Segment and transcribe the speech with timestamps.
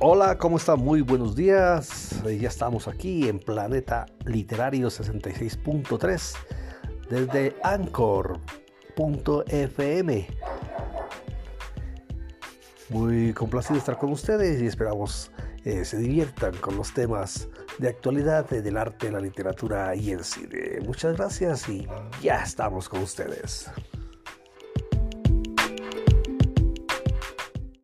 [0.00, 0.78] Hola, ¿cómo están?
[0.78, 2.12] Muy buenos días.
[2.24, 6.36] Eh, ya estamos aquí en Planeta Literario 66.3
[7.10, 8.38] desde Anchor.fm.
[12.90, 15.32] Muy complacido de estar con ustedes y esperamos
[15.64, 20.22] eh, se diviertan con los temas de actualidad eh, del arte, la literatura y el
[20.22, 20.78] cine.
[20.86, 21.88] Muchas gracias y
[22.22, 23.68] ya estamos con ustedes.